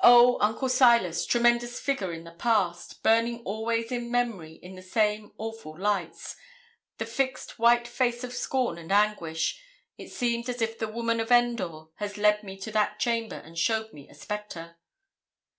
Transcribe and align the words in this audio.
Oh! 0.00 0.38
Uncle 0.40 0.70
Silas, 0.70 1.26
tremendous 1.26 1.78
figure 1.78 2.14
in 2.14 2.24
the 2.24 2.30
past, 2.30 3.02
burning 3.02 3.40
always 3.42 3.92
in 3.92 4.10
memory 4.10 4.54
in 4.54 4.74
the 4.74 4.80
same 4.80 5.32
awful 5.36 5.78
lights; 5.78 6.34
the 6.96 7.04
fixed 7.04 7.58
white 7.58 7.86
face 7.86 8.24
of 8.24 8.32
scorn 8.32 8.78
and 8.78 8.90
anguish! 8.90 9.62
It 9.98 10.08
seems 10.10 10.48
as 10.48 10.62
if 10.62 10.78
the 10.78 10.88
Woman 10.88 11.20
of 11.20 11.30
Endor 11.30 11.88
had 11.96 12.16
led 12.16 12.42
me 12.42 12.56
to 12.58 12.72
that 12.72 12.98
chamber 12.98 13.36
and 13.36 13.58
showed 13.58 13.92
me 13.92 14.08
a 14.08 14.14
spectre. 14.14 14.78